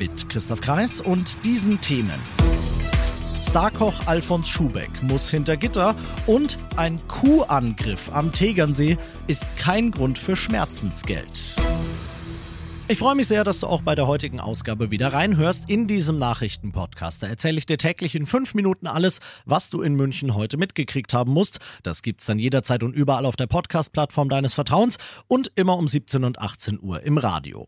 Mit 0.00 0.30
Christoph 0.30 0.62
Kreis 0.62 1.02
und 1.02 1.44
diesen 1.44 1.78
Themen. 1.82 2.18
Starkoch 3.42 4.06
Alfons 4.06 4.48
Schubeck 4.48 5.02
muss 5.02 5.28
hinter 5.28 5.58
Gitter 5.58 5.94
und 6.26 6.56
ein 6.76 6.98
Kuhangriff 7.06 8.10
am 8.10 8.32
Tegernsee 8.32 8.96
ist 9.26 9.44
kein 9.58 9.90
Grund 9.90 10.18
für 10.18 10.36
Schmerzensgeld. 10.36 11.54
Ich 12.88 12.98
freue 12.98 13.14
mich 13.14 13.28
sehr, 13.28 13.44
dass 13.44 13.60
du 13.60 13.66
auch 13.66 13.82
bei 13.82 13.94
der 13.94 14.06
heutigen 14.06 14.40
Ausgabe 14.40 14.90
wieder 14.90 15.12
reinhörst 15.12 15.68
in 15.68 15.86
diesem 15.86 16.16
Nachrichtenpodcast. 16.16 17.22
Da 17.22 17.26
erzähle 17.26 17.58
ich 17.58 17.66
dir 17.66 17.76
täglich 17.76 18.14
in 18.14 18.24
fünf 18.24 18.54
Minuten 18.54 18.86
alles, 18.86 19.20
was 19.44 19.68
du 19.68 19.82
in 19.82 19.96
München 19.96 20.34
heute 20.34 20.56
mitgekriegt 20.56 21.12
haben 21.12 21.34
musst. 21.34 21.58
Das 21.82 22.00
gibt's 22.00 22.24
dann 22.24 22.38
jederzeit 22.38 22.82
und 22.82 22.94
überall 22.94 23.26
auf 23.26 23.36
der 23.36 23.48
Podcast-Plattform 23.48 24.30
deines 24.30 24.54
Vertrauens 24.54 24.96
und 25.28 25.52
immer 25.56 25.76
um 25.76 25.86
17 25.86 26.24
und 26.24 26.38
18 26.38 26.80
Uhr 26.80 27.02
im 27.02 27.18
Radio. 27.18 27.66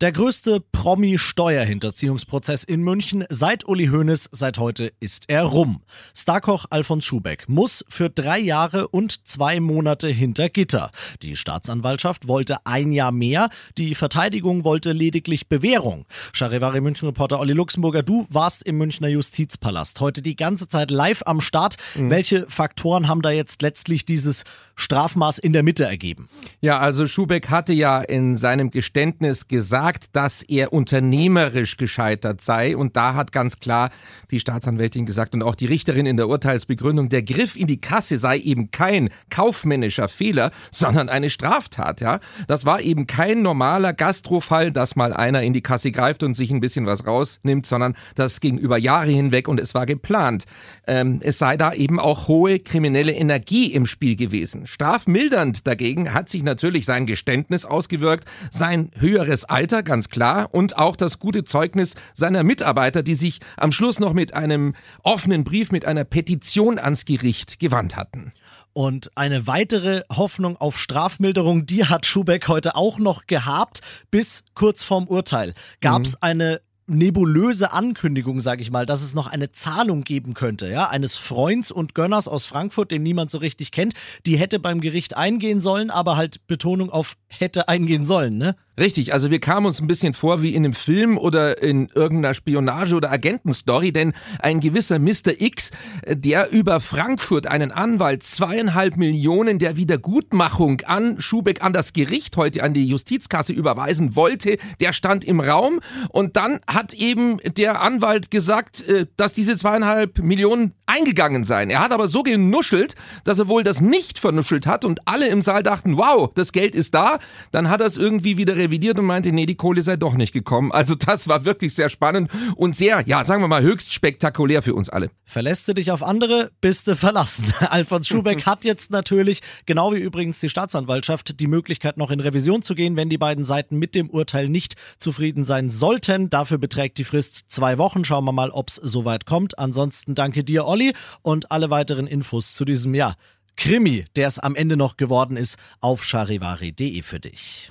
Der 0.00 0.12
größte 0.12 0.60
Promi-Steuerhinterziehungsprozess 0.60 2.62
in 2.62 2.82
München 2.82 3.24
seit 3.30 3.66
Uli 3.66 3.88
Hoeneß 3.88 4.28
seit 4.30 4.58
heute 4.58 4.92
ist 5.00 5.24
er 5.26 5.42
rum. 5.42 5.82
Starkoch 6.14 6.66
Alfons 6.70 7.04
Schubeck 7.04 7.48
muss 7.48 7.84
für 7.88 8.08
drei 8.08 8.38
Jahre 8.38 8.86
und 8.86 9.26
zwei 9.26 9.58
Monate 9.58 10.06
hinter 10.06 10.50
Gitter. 10.50 10.92
Die 11.22 11.34
Staatsanwaltschaft 11.34 12.28
wollte 12.28 12.64
ein 12.64 12.92
Jahr 12.92 13.10
mehr, 13.10 13.48
die 13.76 13.96
Verteidigung 13.96 14.62
wollte 14.62 14.92
lediglich 14.92 15.48
Bewährung. 15.48 16.06
Charivari 16.32 16.80
München-Reporter 16.80 17.40
Olli 17.40 17.54
Luxemburger, 17.54 18.04
du 18.04 18.24
warst 18.30 18.62
im 18.62 18.78
Münchner 18.78 19.08
Justizpalast 19.08 19.98
heute 19.98 20.22
die 20.22 20.36
ganze 20.36 20.68
Zeit 20.68 20.92
live 20.92 21.24
am 21.26 21.40
Start. 21.40 21.74
Mhm. 21.96 22.10
Welche 22.10 22.46
Faktoren 22.48 23.08
haben 23.08 23.22
da 23.22 23.32
jetzt 23.32 23.62
letztlich 23.62 24.04
dieses 24.04 24.44
Strafmaß 24.76 25.38
in 25.38 25.52
der 25.52 25.64
Mitte 25.64 25.86
ergeben? 25.86 26.28
Ja, 26.60 26.78
also 26.78 27.08
Schubeck 27.08 27.50
hatte 27.50 27.72
ja 27.72 28.00
in 28.00 28.36
seinem 28.36 28.70
Geständnis 28.70 29.48
gesagt, 29.48 29.87
gesagt, 29.88 30.16
dass 30.16 30.42
er 30.42 30.72
unternehmerisch 30.72 31.76
gescheitert 31.76 32.40
sei. 32.40 32.76
Und 32.76 32.96
da 32.96 33.14
hat 33.14 33.32
ganz 33.32 33.58
klar 33.58 33.90
die 34.30 34.40
Staatsanwältin 34.40 35.06
gesagt 35.06 35.34
und 35.34 35.42
auch 35.42 35.54
die 35.54 35.66
Richterin 35.66 36.06
in 36.06 36.16
der 36.16 36.28
Urteilsbegründung, 36.28 37.08
der 37.08 37.22
Griff 37.22 37.56
in 37.56 37.66
die 37.66 37.80
Kasse 37.80 38.18
sei 38.18 38.38
eben 38.38 38.70
kein 38.70 39.08
kaufmännischer 39.30 40.08
Fehler, 40.08 40.50
sondern 40.70 41.08
eine 41.08 41.30
Straftat. 41.30 42.00
Ja, 42.00 42.20
das 42.46 42.66
war 42.66 42.80
eben 42.80 43.06
kein 43.06 43.42
normaler 43.42 43.92
Gastrofall, 43.92 44.70
dass 44.70 44.96
mal 44.96 45.12
einer 45.12 45.42
in 45.42 45.52
die 45.52 45.62
Kasse 45.62 45.90
greift 45.90 46.22
und 46.22 46.34
sich 46.34 46.50
ein 46.50 46.60
bisschen 46.60 46.86
was 46.86 47.06
rausnimmt, 47.06 47.66
sondern 47.66 47.94
das 48.14 48.40
ging 48.40 48.58
über 48.58 48.78
Jahre 48.78 49.10
hinweg 49.10 49.48
und 49.48 49.60
es 49.60 49.74
war 49.74 49.86
geplant. 49.86 50.44
Ähm, 50.86 51.20
es 51.22 51.38
sei 51.38 51.56
da 51.56 51.72
eben 51.72 51.98
auch 51.98 52.28
hohe 52.28 52.58
kriminelle 52.58 53.12
Energie 53.12 53.72
im 53.72 53.86
Spiel 53.86 54.16
gewesen. 54.16 54.66
Strafmildernd 54.66 55.66
dagegen 55.66 56.12
hat 56.12 56.28
sich 56.28 56.42
natürlich 56.42 56.84
sein 56.84 57.06
Geständnis 57.06 57.64
ausgewirkt, 57.64 58.28
sein 58.50 58.90
höheres 58.98 59.44
Alter 59.44 59.77
Mitarbeiter, 59.78 59.82
ganz 59.82 60.08
klar, 60.08 60.48
und 60.52 60.76
auch 60.76 60.96
das 60.96 61.18
gute 61.18 61.44
Zeugnis 61.44 61.94
seiner 62.14 62.42
Mitarbeiter, 62.42 63.02
die 63.02 63.14
sich 63.14 63.40
am 63.56 63.72
Schluss 63.72 64.00
noch 64.00 64.12
mit 64.12 64.34
einem 64.34 64.74
offenen 65.02 65.44
Brief, 65.44 65.70
mit 65.72 65.84
einer 65.84 66.04
Petition 66.04 66.78
ans 66.78 67.04
Gericht 67.04 67.58
gewandt 67.58 67.96
hatten. 67.96 68.32
Und 68.72 69.10
eine 69.16 69.46
weitere 69.46 70.02
Hoffnung 70.10 70.56
auf 70.56 70.78
Strafmilderung, 70.78 71.66
die 71.66 71.84
hat 71.84 72.06
Schubeck 72.06 72.48
heute 72.48 72.76
auch 72.76 72.98
noch 72.98 73.26
gehabt, 73.26 73.80
bis 74.10 74.44
kurz 74.54 74.82
vorm 74.82 75.06
Urteil. 75.06 75.54
Gab 75.80 76.02
es 76.02 76.12
mhm. 76.12 76.18
eine 76.20 76.60
nebulöse 76.88 77.72
Ankündigung, 77.72 78.40
sage 78.40 78.62
ich 78.62 78.70
mal, 78.70 78.86
dass 78.86 79.02
es 79.02 79.14
noch 79.14 79.26
eine 79.26 79.52
Zahlung 79.52 80.04
geben 80.04 80.32
könnte, 80.32 80.70
ja, 80.70 80.88
eines 80.88 81.16
Freunds 81.16 81.70
und 81.70 81.94
Gönners 81.94 82.28
aus 82.28 82.46
Frankfurt, 82.46 82.90
den 82.90 83.02
niemand 83.02 83.30
so 83.30 83.38
richtig 83.38 83.72
kennt, 83.72 83.94
die 84.24 84.38
hätte 84.38 84.58
beim 84.58 84.80
Gericht 84.80 85.16
eingehen 85.16 85.60
sollen, 85.60 85.90
aber 85.90 86.16
halt 86.16 86.46
Betonung 86.46 86.88
auf 86.90 87.16
hätte 87.28 87.68
eingehen 87.68 88.04
sollen, 88.06 88.38
ne? 88.38 88.56
Richtig, 88.78 89.12
also 89.12 89.32
wir 89.32 89.40
kamen 89.40 89.66
uns 89.66 89.80
ein 89.80 89.88
bisschen 89.88 90.14
vor 90.14 90.40
wie 90.40 90.54
in 90.54 90.64
einem 90.64 90.72
Film 90.72 91.18
oder 91.18 91.60
in 91.60 91.88
irgendeiner 91.94 92.32
Spionage- 92.34 92.94
oder 92.94 93.10
Agentenstory, 93.10 93.90
denn 93.90 94.12
ein 94.38 94.60
gewisser 94.60 95.00
Mr. 95.00 95.40
X, 95.40 95.72
der 96.06 96.52
über 96.52 96.80
Frankfurt 96.80 97.48
einen 97.48 97.72
Anwalt 97.72 98.22
zweieinhalb 98.22 98.96
Millionen 98.96 99.58
der 99.58 99.76
Wiedergutmachung 99.76 100.82
an 100.82 101.20
Schubeck, 101.20 101.60
an 101.64 101.72
das 101.72 101.92
Gericht 101.92 102.36
heute, 102.36 102.62
an 102.62 102.72
die 102.72 102.86
Justizkasse 102.86 103.52
überweisen 103.52 104.14
wollte, 104.14 104.58
der 104.80 104.92
stand 104.92 105.24
im 105.24 105.40
Raum 105.40 105.80
und 106.10 106.36
dann 106.36 106.60
hat 106.68 106.94
eben 106.94 107.38
der 107.56 107.80
Anwalt 107.80 108.30
gesagt, 108.30 108.86
äh, 108.86 109.06
dass 109.16 109.32
diese 109.32 109.56
zweieinhalb 109.56 110.20
Millionen 110.20 110.72
eingegangen 110.86 111.44
seien. 111.44 111.70
Er 111.70 111.80
hat 111.80 111.92
aber 111.92 112.08
so 112.08 112.22
genuschelt, 112.22 112.94
dass 113.24 113.38
er 113.38 113.48
wohl 113.48 113.62
das 113.62 113.80
nicht 113.80 114.18
vernuschelt 114.18 114.66
hat 114.66 114.84
und 114.84 115.00
alle 115.06 115.28
im 115.28 115.42
Saal 115.42 115.62
dachten, 115.62 115.96
wow, 115.98 116.30
das 116.34 116.52
Geld 116.52 116.74
ist 116.74 116.94
da. 116.94 117.18
Dann 117.50 117.68
hat 117.68 117.80
er 117.80 117.86
es 117.88 117.96
irgendwie 117.96 118.36
wieder 118.38 118.56
revidiert 118.68 118.98
und 118.98 119.06
meinte, 119.06 119.32
nee, 119.32 119.46
die 119.46 119.54
Kohle 119.54 119.82
sei 119.82 119.96
doch 119.96 120.14
nicht 120.14 120.32
gekommen. 120.32 120.72
Also 120.72 120.94
das 120.94 121.28
war 121.28 121.44
wirklich 121.44 121.74
sehr 121.74 121.88
spannend 121.88 122.30
und 122.56 122.76
sehr, 122.76 123.02
ja, 123.06 123.24
sagen 123.24 123.42
wir 123.42 123.48
mal, 123.48 123.62
höchst 123.62 123.92
spektakulär 123.92 124.62
für 124.62 124.74
uns 124.74 124.88
alle. 124.88 125.10
Verlässt 125.24 125.66
du 125.68 125.74
dich 125.74 125.90
auf 125.90 126.02
andere, 126.02 126.50
bist 126.60 126.86
du 126.86 126.96
verlassen. 126.96 127.52
Alfons 127.68 128.06
Schubeck 128.08 128.46
hat 128.46 128.64
jetzt 128.64 128.90
natürlich, 128.90 129.40
genau 129.66 129.92
wie 129.92 129.98
übrigens 129.98 130.38
die 130.40 130.48
Staatsanwaltschaft, 130.48 131.40
die 131.40 131.46
Möglichkeit 131.46 131.96
noch 131.96 132.10
in 132.10 132.20
Revision 132.20 132.62
zu 132.62 132.74
gehen, 132.74 132.96
wenn 132.96 133.08
die 133.08 133.18
beiden 133.18 133.44
Seiten 133.44 133.78
mit 133.78 133.94
dem 133.94 134.10
Urteil 134.10 134.48
nicht 134.48 134.74
zufrieden 134.98 135.44
sein 135.44 135.70
sollten. 135.70 136.30
Dafür 136.30 136.58
beträgt 136.58 136.98
die 136.98 137.04
Frist 137.04 137.44
zwei 137.48 137.78
Wochen. 137.78 138.04
Schauen 138.04 138.24
wir 138.24 138.32
mal, 138.32 138.50
ob 138.50 138.68
es 138.68 138.76
soweit 138.76 139.26
kommt. 139.26 139.58
Ansonsten 139.58 140.14
danke 140.14 140.44
dir, 140.44 140.66
Olli, 140.66 140.92
und 141.22 141.50
alle 141.50 141.70
weiteren 141.70 142.06
Infos 142.06 142.54
zu 142.54 142.64
diesem 142.64 142.94
Jahr. 142.94 143.16
Krimi, 143.56 144.04
der 144.14 144.28
es 144.28 144.38
am 144.38 144.54
Ende 144.54 144.76
noch 144.76 144.96
geworden 144.96 145.36
ist, 145.36 145.58
auf 145.80 146.04
charivari.de 146.04 147.02
für 147.02 147.18
dich. 147.18 147.70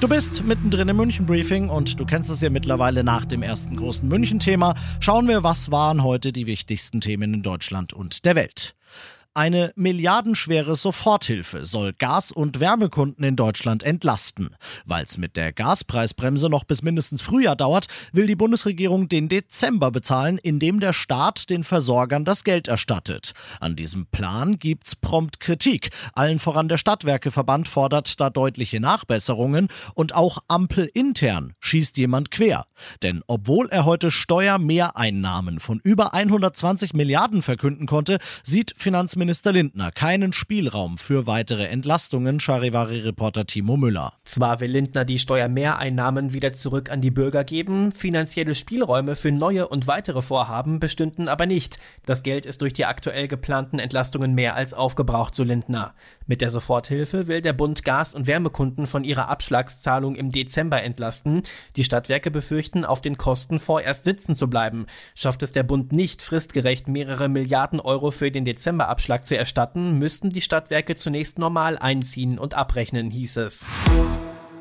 Du 0.00 0.06
bist 0.06 0.44
mittendrin 0.44 0.88
im 0.88 0.96
München 0.96 1.26
Briefing 1.26 1.68
und 1.68 1.98
du 1.98 2.06
kennst 2.06 2.30
es 2.30 2.40
ja 2.40 2.50
mittlerweile 2.50 3.02
nach 3.02 3.24
dem 3.24 3.42
ersten 3.42 3.76
großen 3.76 4.08
München 4.08 4.38
Thema. 4.38 4.74
Schauen 5.00 5.26
wir, 5.26 5.42
was 5.42 5.70
waren 5.72 6.04
heute 6.04 6.32
die 6.32 6.46
wichtigsten 6.46 7.00
Themen 7.00 7.34
in 7.34 7.42
Deutschland 7.42 7.92
und 7.92 8.24
der 8.24 8.36
Welt. 8.36 8.76
Eine 9.38 9.72
milliardenschwere 9.76 10.74
Soforthilfe 10.74 11.64
soll 11.64 11.92
Gas- 11.92 12.32
und 12.32 12.58
Wärmekunden 12.58 13.22
in 13.22 13.36
Deutschland 13.36 13.84
entlasten. 13.84 14.56
Weil 14.84 15.04
es 15.04 15.16
mit 15.16 15.36
der 15.36 15.52
Gaspreisbremse 15.52 16.48
noch 16.48 16.64
bis 16.64 16.82
mindestens 16.82 17.22
Frühjahr 17.22 17.54
dauert, 17.54 17.86
will 18.12 18.26
die 18.26 18.34
Bundesregierung 18.34 19.08
den 19.08 19.28
Dezember 19.28 19.92
bezahlen, 19.92 20.38
indem 20.38 20.80
der 20.80 20.92
Staat 20.92 21.50
den 21.50 21.62
Versorgern 21.62 22.24
das 22.24 22.42
Geld 22.42 22.66
erstattet. 22.66 23.32
An 23.60 23.76
diesem 23.76 24.06
Plan 24.06 24.58
gibt's 24.58 24.96
prompt 24.96 25.38
Kritik. 25.38 25.90
Allen 26.14 26.40
voran 26.40 26.66
der 26.66 26.76
Stadtwerkeverband 26.76 27.68
fordert 27.68 28.20
da 28.20 28.30
deutliche 28.30 28.80
Nachbesserungen 28.80 29.68
und 29.94 30.16
auch 30.16 30.38
Ampel 30.48 30.90
intern 30.92 31.52
schießt 31.60 31.96
jemand 31.96 32.32
quer. 32.32 32.66
Denn 33.04 33.22
obwohl 33.28 33.68
er 33.68 33.84
heute 33.84 34.10
Steuermehreinnahmen 34.10 35.60
von 35.60 35.78
über 35.84 36.12
120 36.12 36.92
Milliarden 36.92 37.42
verkünden 37.42 37.86
konnte, 37.86 38.18
sieht 38.42 38.74
Finanzminister 38.76 39.27
Minister 39.28 39.52
Lindner 39.52 39.92
keinen 39.92 40.32
Spielraum 40.32 40.96
für 40.96 41.26
weitere 41.26 41.66
Entlastungen, 41.66 42.40
Charivari-Reporter 42.40 43.44
Timo 43.44 43.76
Müller. 43.76 44.14
Zwar 44.24 44.60
will 44.60 44.70
Lindner 44.70 45.04
die 45.04 45.18
Steuermehreinnahmen 45.18 46.32
wieder 46.32 46.54
zurück 46.54 46.90
an 46.90 47.02
die 47.02 47.10
Bürger 47.10 47.44
geben, 47.44 47.92
finanzielle 47.92 48.54
Spielräume 48.54 49.16
für 49.16 49.30
neue 49.30 49.68
und 49.68 49.86
weitere 49.86 50.22
Vorhaben 50.22 50.80
bestünden 50.80 51.28
aber 51.28 51.44
nicht. 51.44 51.78
Das 52.06 52.22
Geld 52.22 52.46
ist 52.46 52.62
durch 52.62 52.72
die 52.72 52.86
aktuell 52.86 53.28
geplanten 53.28 53.78
Entlastungen 53.78 54.34
mehr 54.34 54.54
als 54.54 54.72
aufgebraucht, 54.72 55.34
so 55.34 55.44
Lindner. 55.44 55.92
Mit 56.26 56.40
der 56.40 56.48
Soforthilfe 56.48 57.28
will 57.28 57.42
der 57.42 57.52
Bund 57.52 57.84
Gas- 57.84 58.14
und 58.14 58.26
Wärmekunden 58.26 58.86
von 58.86 59.04
ihrer 59.04 59.28
Abschlagszahlung 59.28 60.14
im 60.14 60.30
Dezember 60.30 60.82
entlasten. 60.82 61.42
Die 61.76 61.84
Stadtwerke 61.84 62.30
befürchten, 62.30 62.86
auf 62.86 63.02
den 63.02 63.18
Kosten 63.18 63.60
vorerst 63.60 64.06
sitzen 64.06 64.34
zu 64.34 64.48
bleiben. 64.48 64.86
Schafft 65.14 65.42
es 65.42 65.52
der 65.52 65.64
Bund 65.64 65.92
nicht, 65.92 66.22
fristgerecht 66.22 66.88
mehrere 66.88 67.28
Milliarden 67.28 67.78
Euro 67.78 68.10
für 68.10 68.30
den 68.30 68.46
Dezemberabschlag 68.46 69.07
Beitrag 69.08 69.24
zu 69.24 69.38
erstatten, 69.38 69.98
müssten 69.98 70.28
die 70.28 70.42
Stadtwerke 70.42 70.94
zunächst 70.94 71.38
normal 71.38 71.78
einziehen 71.78 72.38
und 72.38 72.52
abrechnen, 72.52 73.10
hieß 73.10 73.38
es. 73.38 73.64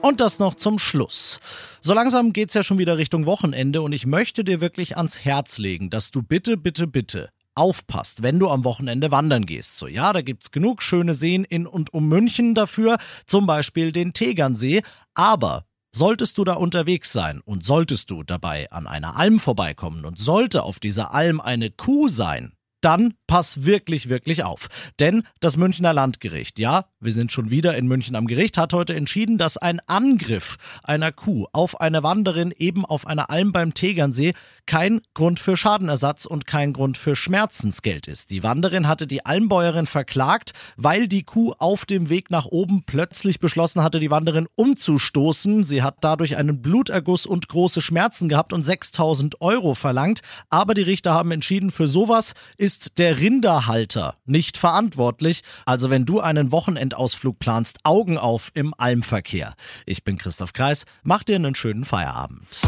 Und 0.01 0.21
das 0.21 0.39
noch 0.39 0.55
zum 0.55 0.79
Schluss. 0.79 1.41
So 1.81 1.93
langsam 1.93 2.31
geht's 2.31 2.53
ja 2.53 2.63
schon 2.63 2.77
wieder 2.77 2.97
Richtung 2.97 3.25
Wochenende 3.25 3.81
und 3.81 3.91
ich 3.91 4.05
möchte 4.05 4.45
dir 4.45 4.61
wirklich 4.61 4.95
ans 4.95 5.25
Herz 5.25 5.57
legen, 5.57 5.89
dass 5.89 6.11
du 6.11 6.23
bitte, 6.23 6.55
bitte, 6.55 6.87
bitte 6.87 7.29
aufpasst, 7.55 8.23
wenn 8.23 8.39
du 8.39 8.49
am 8.49 8.63
Wochenende 8.63 9.11
wandern 9.11 9.45
gehst. 9.45 9.77
So, 9.77 9.87
ja, 9.87 10.13
da 10.13 10.21
gibt's 10.21 10.51
genug 10.51 10.81
schöne 10.81 11.13
Seen 11.13 11.43
in 11.43 11.67
und 11.67 11.93
um 11.93 12.07
München 12.07 12.55
dafür, 12.55 12.97
zum 13.25 13.47
Beispiel 13.47 13.91
den 13.91 14.13
Tegernsee. 14.13 14.81
Aber 15.13 15.65
Solltest 15.95 16.37
du 16.37 16.43
da 16.43 16.53
unterwegs 16.53 17.11
sein 17.11 17.41
und 17.43 17.65
solltest 17.65 18.11
du 18.11 18.21
dabei 18.21 18.69
an 18.71 18.85
einer 18.85 19.15
Alm 19.15 19.39
vorbeikommen 19.39 20.05
und 20.05 20.19
sollte 20.19 20.61
auf 20.61 20.79
dieser 20.79 21.11
Alm 21.11 21.41
eine 21.41 21.71
Kuh 21.71 22.07
sein, 22.07 22.51
dann 22.87 23.15
pass 23.27 23.65
wirklich, 23.65 24.07
wirklich 24.07 24.45
auf. 24.45 24.69
Denn 25.01 25.23
das 25.41 25.57
Münchner 25.57 25.91
Landgericht, 25.91 26.57
ja, 26.57 26.85
wir 27.01 27.11
sind 27.11 27.33
schon 27.33 27.51
wieder 27.51 27.75
in 27.75 27.85
München 27.85 28.15
am 28.15 28.27
Gericht, 28.27 28.57
hat 28.57 28.71
heute 28.71 28.95
entschieden, 28.95 29.37
dass 29.37 29.57
ein 29.57 29.81
Angriff 29.87 30.55
einer 30.83 31.11
Kuh 31.11 31.47
auf 31.51 31.81
eine 31.81 32.01
Wanderin 32.03 32.53
eben 32.57 32.85
auf 32.85 33.05
einer 33.05 33.29
Alm 33.29 33.51
beim 33.51 33.73
Tegernsee 33.73 34.33
kein 34.67 35.01
Grund 35.13 35.41
für 35.41 35.57
Schadenersatz 35.57 36.25
und 36.25 36.47
kein 36.47 36.71
Grund 36.71 36.97
für 36.97 37.17
Schmerzensgeld 37.17 38.07
ist. 38.07 38.29
Die 38.29 38.43
Wanderin 38.43 38.87
hatte 38.87 39.05
die 39.05 39.25
Almbäuerin 39.25 39.85
verklagt, 39.85 40.53
weil 40.77 41.09
die 41.09 41.23
Kuh 41.23 41.53
auf 41.57 41.85
dem 41.85 42.07
Weg 42.07 42.31
nach 42.31 42.45
oben 42.45 42.83
plötzlich 42.85 43.41
beschlossen 43.41 43.83
hatte, 43.83 43.99
die 43.99 44.11
Wanderin 44.11 44.47
umzustoßen. 44.55 45.65
Sie 45.65 45.83
hat 45.83 45.97
dadurch 45.99 46.37
einen 46.37 46.61
Bluterguss 46.61 47.25
und 47.25 47.49
große 47.49 47.81
Schmerzen 47.81 48.29
gehabt 48.29 48.53
und 48.53 48.63
6000 48.63 49.41
Euro 49.41 49.75
verlangt. 49.75 50.21
Aber 50.49 50.73
die 50.73 50.83
Richter 50.83 51.13
haben 51.13 51.31
entschieden, 51.31 51.69
für 51.69 51.89
sowas 51.89 52.33
ist 52.77 52.99
der 52.99 53.17
Rinderhalter 53.17 54.15
nicht 54.25 54.55
verantwortlich. 54.55 55.41
Also 55.65 55.89
wenn 55.89 56.05
du 56.05 56.19
einen 56.19 56.51
Wochenendausflug 56.51 57.39
planst, 57.39 57.79
Augen 57.83 58.19
auf 58.19 58.51
im 58.53 58.73
Almverkehr. 58.77 59.55
Ich 59.87 60.03
bin 60.03 60.19
Christoph 60.19 60.53
Kreis, 60.53 60.85
mach 61.01 61.23
dir 61.23 61.37
einen 61.37 61.55
schönen 61.55 61.85
Feierabend. 61.85 62.61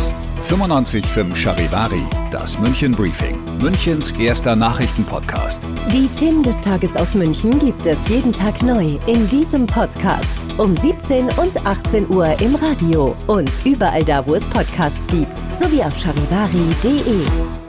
95.5 0.48 1.36
Charivari, 1.36 2.02
das 2.32 2.58
München 2.58 2.94
Briefing, 2.94 3.38
Münchens 3.62 4.12
erster 4.14 4.56
Nachrichtenpodcast. 4.56 5.68
Die 5.94 6.08
Themen 6.18 6.42
des 6.42 6.60
Tages 6.62 6.96
aus 6.96 7.14
München 7.14 7.60
gibt 7.60 7.86
es 7.86 8.08
jeden 8.08 8.34
Tag 8.34 8.64
neu 8.64 8.98
in 9.06 9.30
diesem 9.30 9.68
Podcast. 9.68 10.26
Um 10.58 10.76
17 10.76 11.26
und 11.26 11.66
18 11.66 12.10
Uhr 12.10 12.40
im 12.42 12.56
Radio 12.56 13.16
und 13.28 13.52
überall 13.64 14.04
da, 14.04 14.26
wo 14.26 14.34
es 14.34 14.46
Podcasts 14.46 15.06
gibt, 15.08 15.38
sowie 15.60 15.84
auf 15.84 15.96
charivari.de. 16.00 17.69